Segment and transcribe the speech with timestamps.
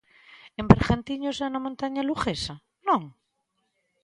[0.59, 2.55] En Bergantiños e na montaña luguesa,
[2.87, 3.01] non?